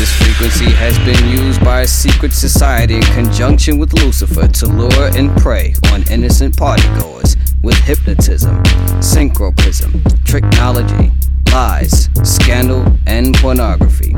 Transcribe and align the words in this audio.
This 0.00 0.16
frequency 0.16 0.70
has 0.76 0.98
been 1.00 1.28
used 1.28 1.62
by 1.62 1.82
a 1.82 1.86
secret 1.86 2.32
society 2.32 2.94
in 2.94 3.02
conjunction 3.02 3.76
with 3.76 3.92
Lucifer 3.92 4.48
to 4.48 4.66
lure 4.66 5.10
and 5.14 5.30
prey 5.36 5.74
on 5.92 6.04
innocent 6.10 6.56
partygoers 6.56 7.36
with 7.62 7.74
hypnotism, 7.74 8.62
synchroprism, 9.02 9.90
tricknology, 10.24 11.12
lies, 11.52 12.08
scandal, 12.22 12.82
and 13.06 13.36
pornography. 13.36 14.12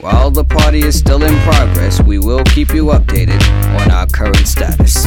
While 0.00 0.32
the 0.32 0.42
party 0.42 0.80
is 0.80 0.98
still 0.98 1.22
in 1.22 1.38
progress, 1.42 2.02
we 2.02 2.18
will 2.18 2.42
keep 2.42 2.74
you 2.74 2.86
updated 2.86 3.40
on 3.80 3.92
our 3.92 4.08
current 4.08 4.44
status. 4.44 5.06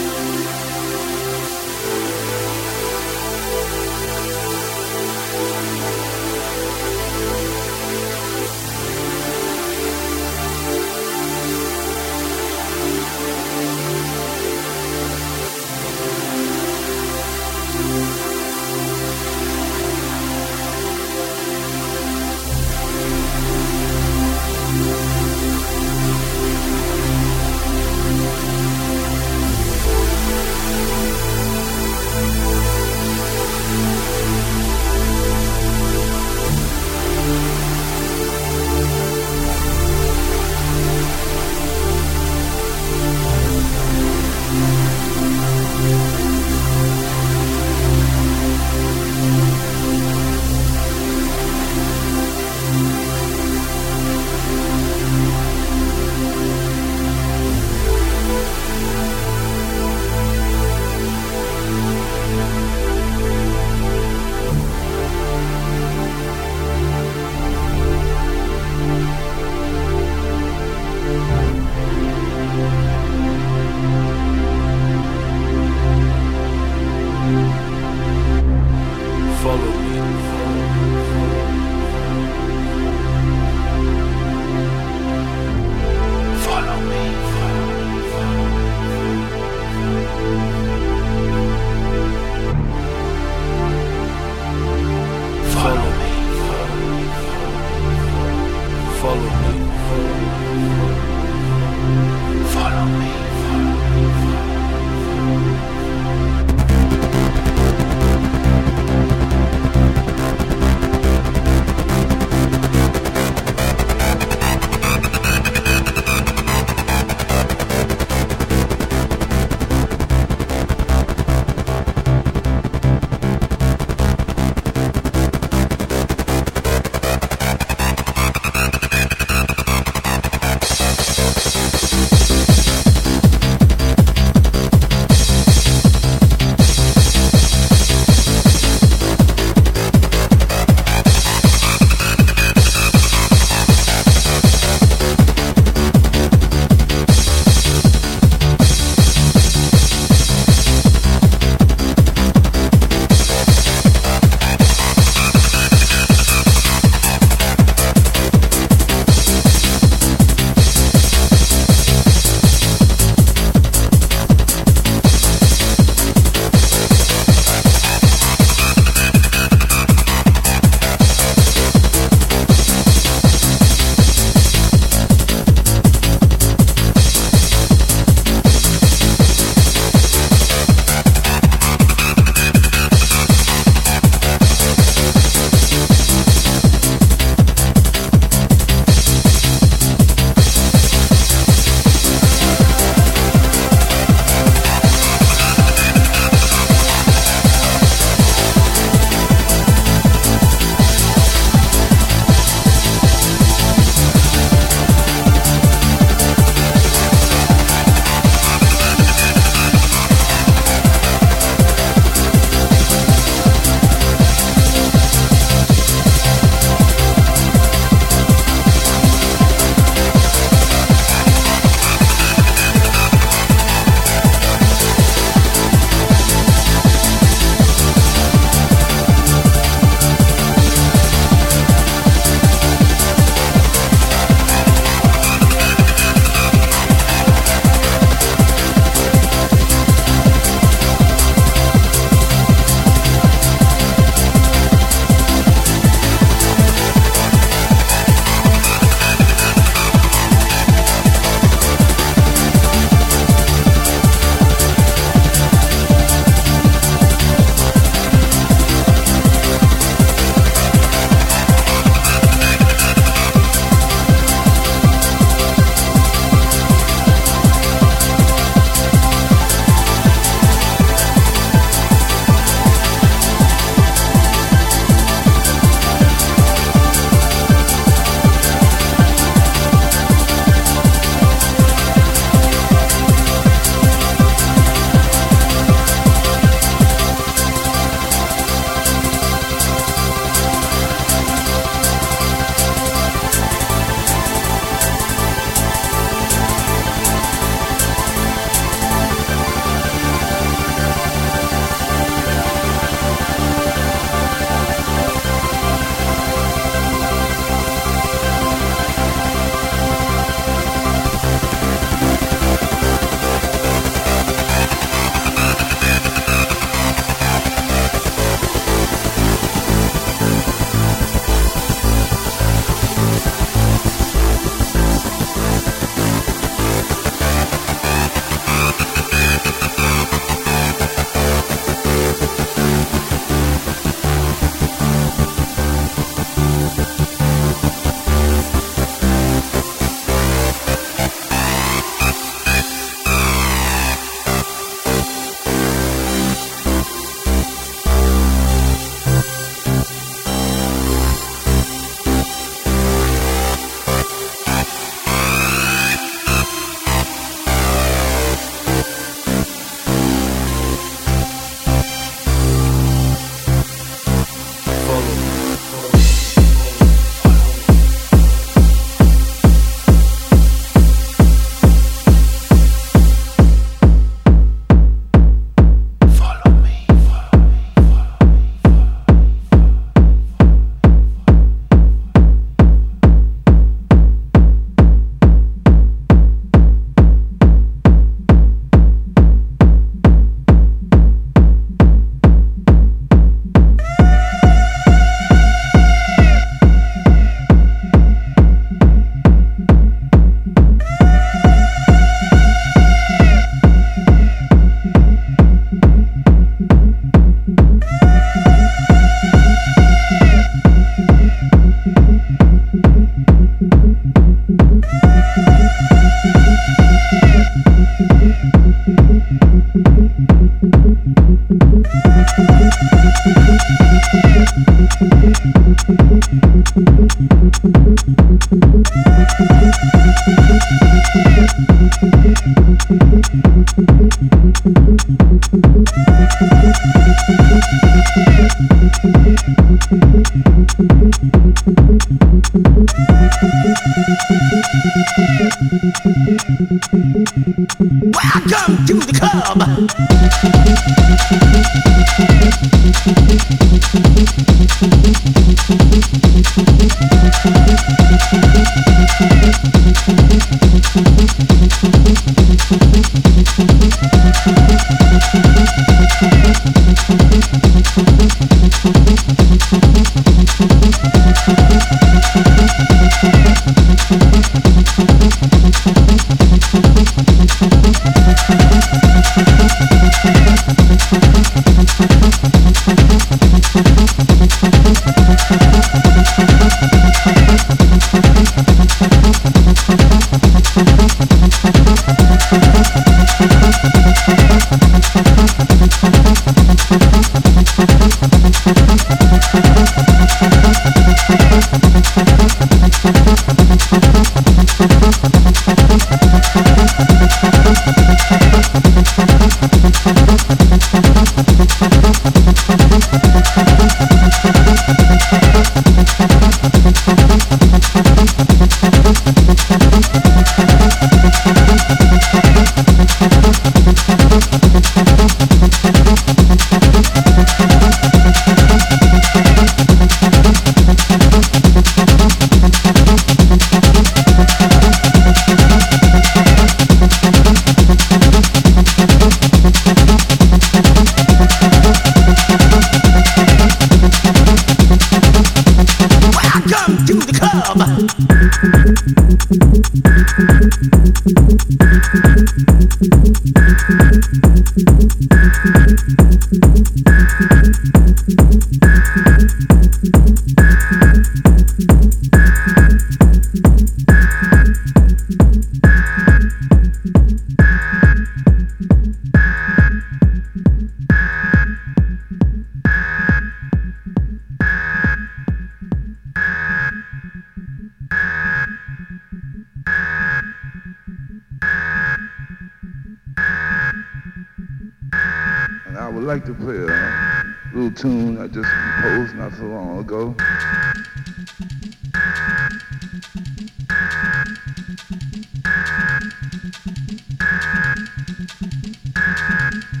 Thank 599.71 600.00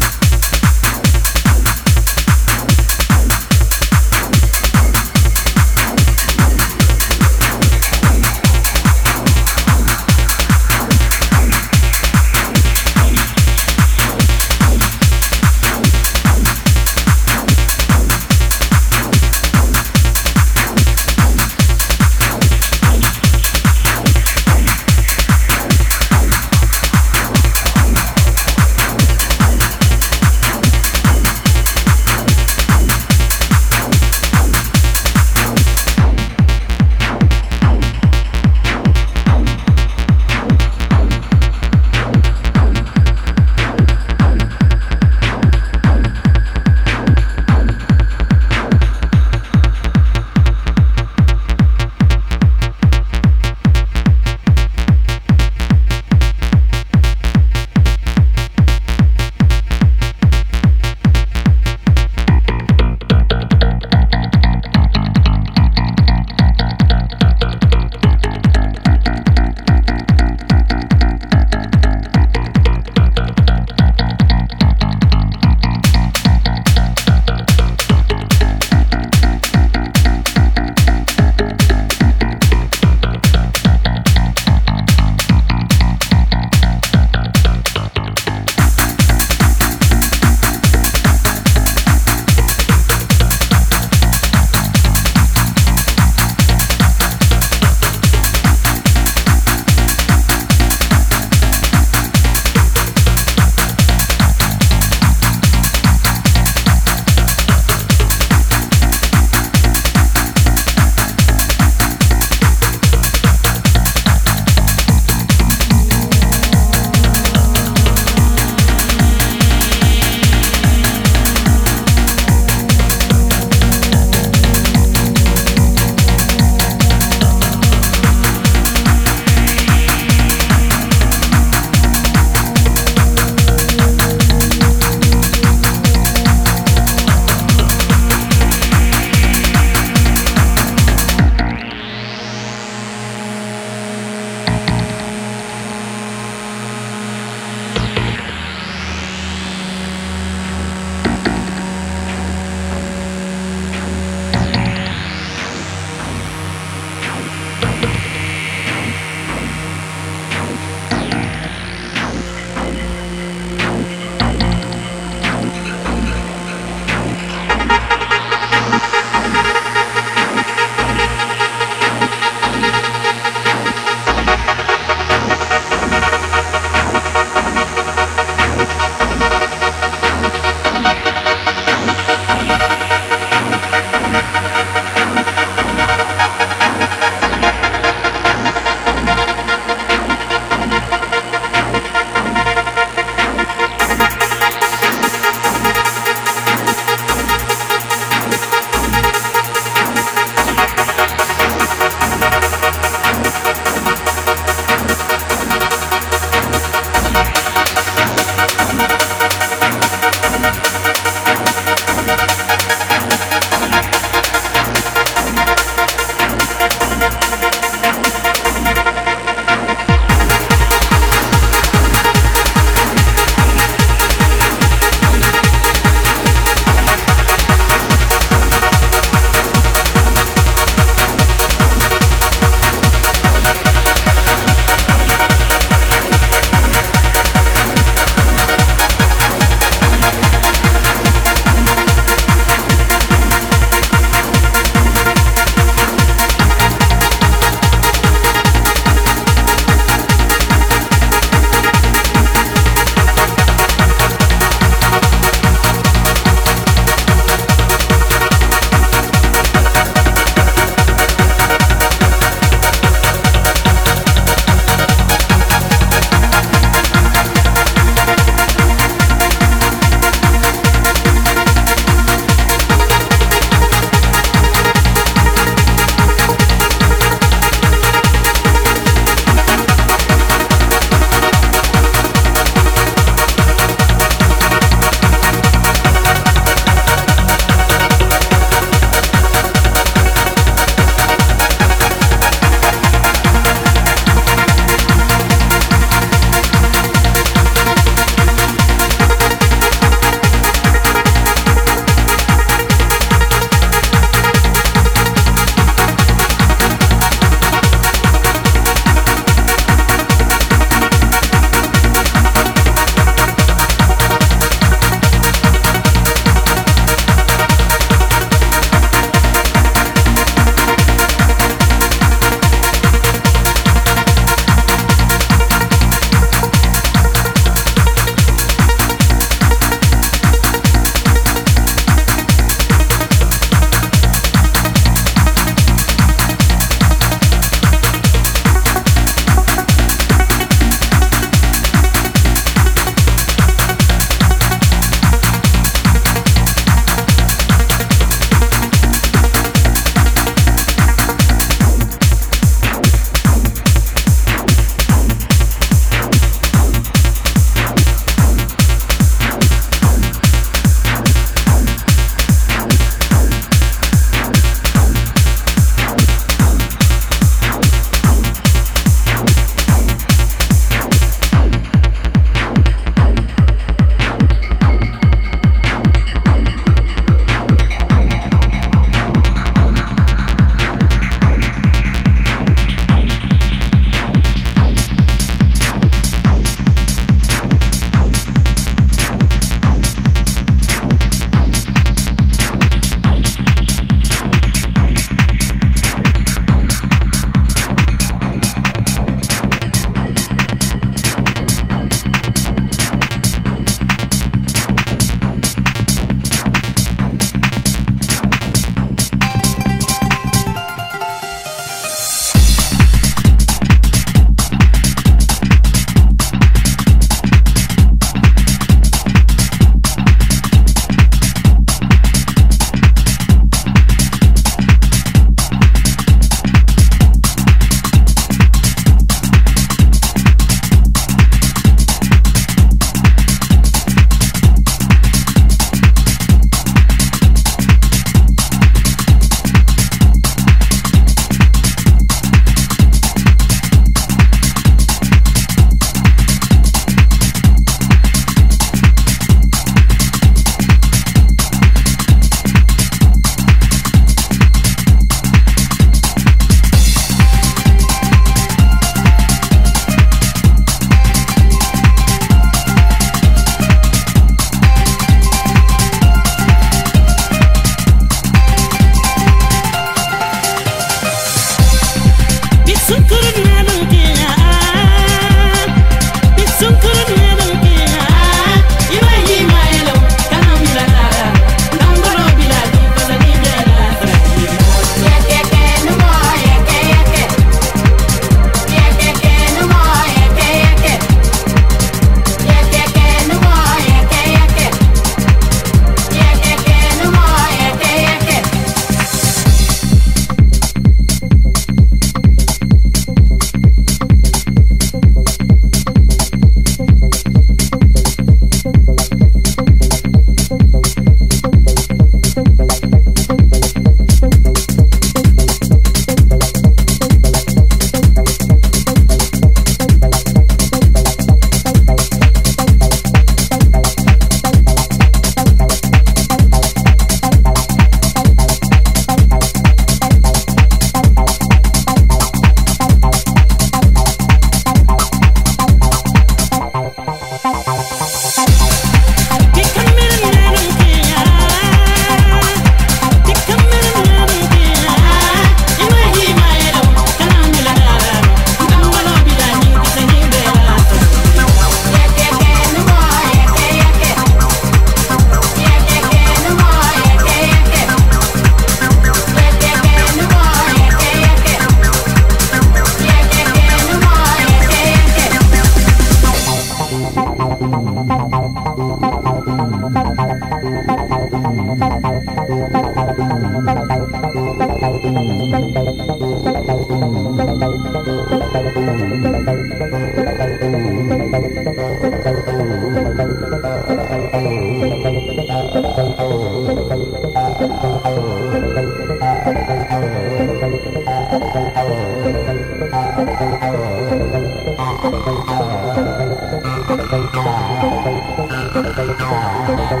Hey, 599.94 600.00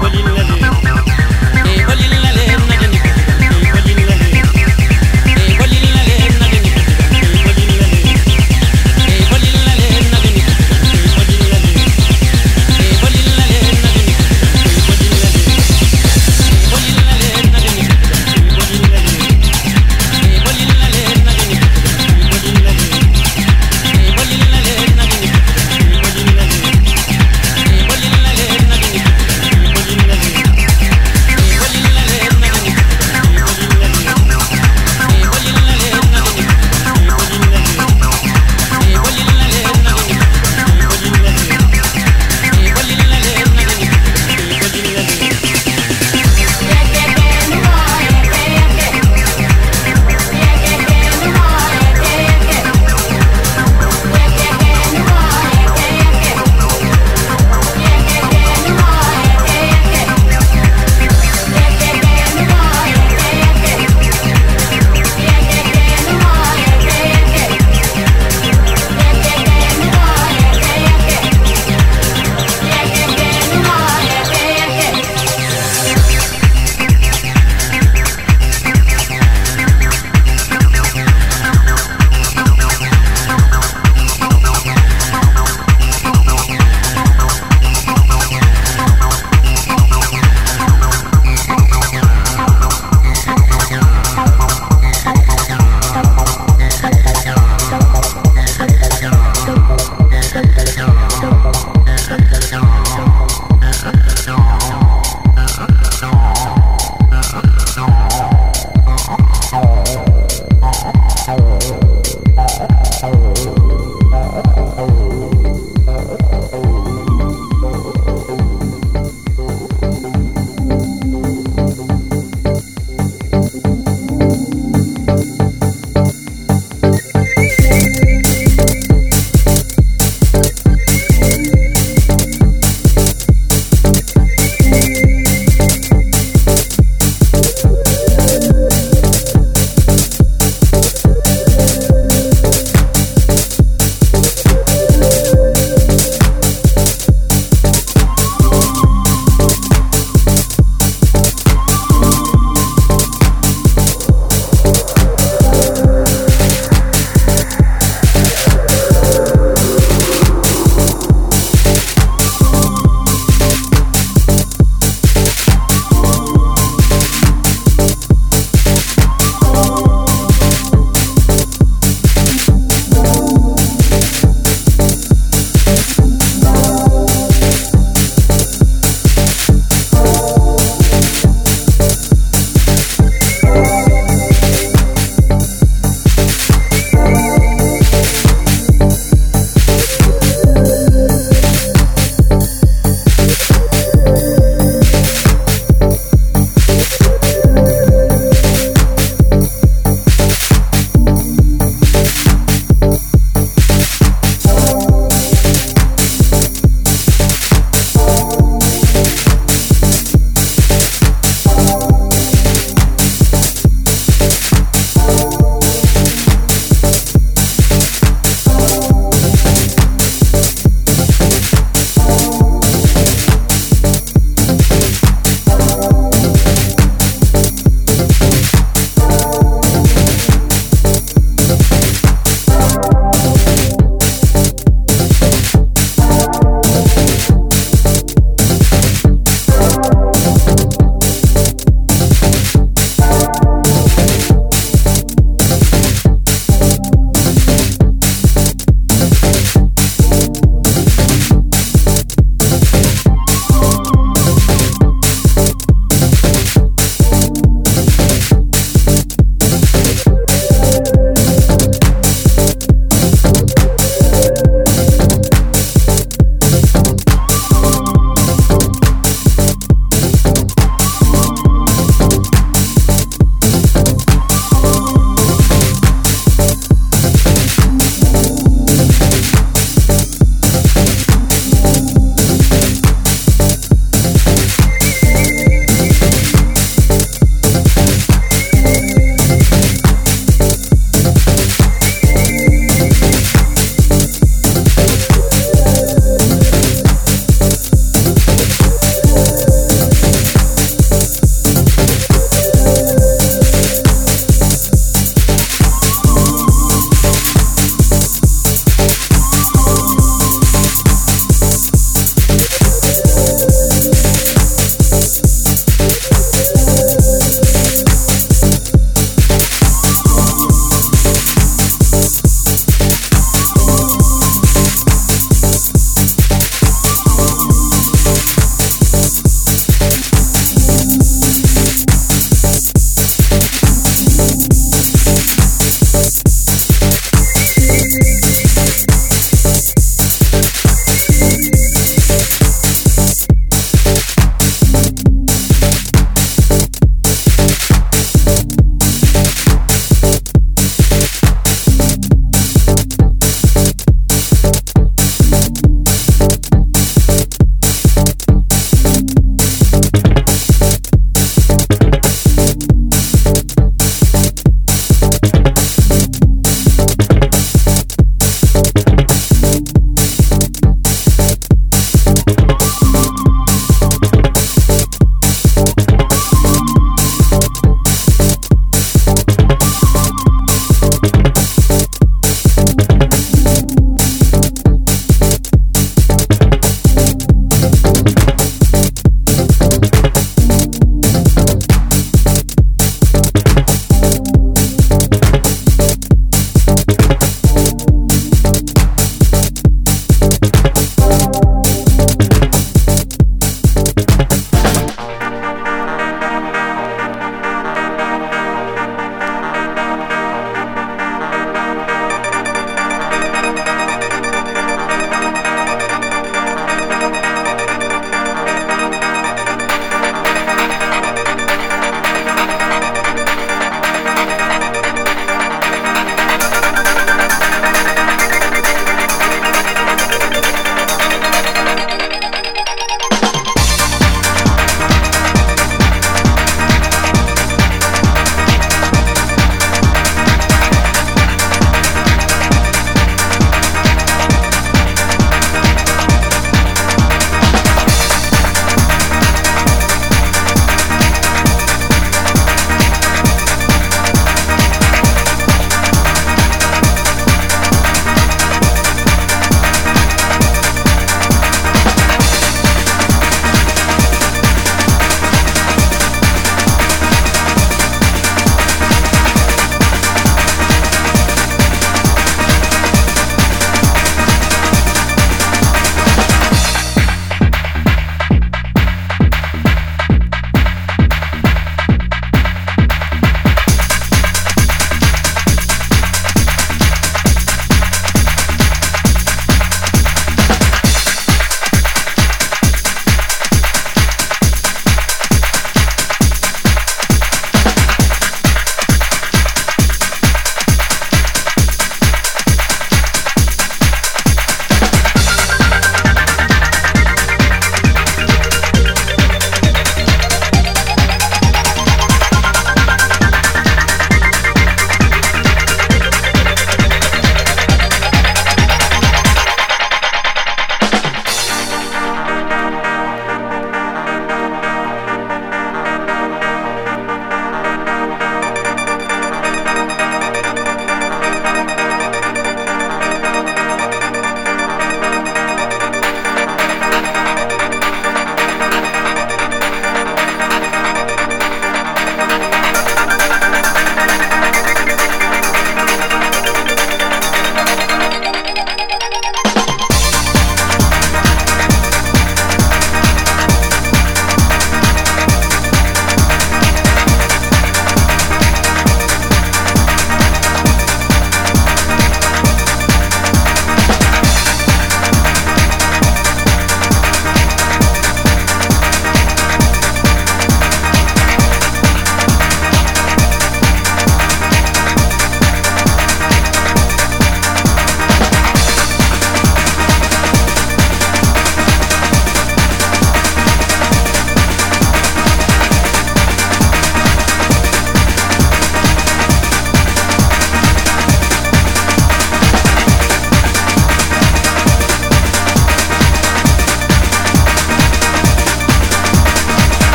what 0.00 0.14
you 0.14 0.71